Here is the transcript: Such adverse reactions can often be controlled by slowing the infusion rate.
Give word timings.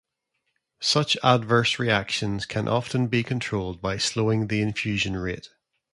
Such 0.79 1.15
adverse 1.23 1.77
reactions 1.77 2.47
can 2.47 2.67
often 2.67 3.05
be 3.05 3.21
controlled 3.21 3.83
by 3.83 3.99
slowing 3.99 4.47
the 4.47 4.59
infusion 4.59 5.15
rate. 5.15 5.49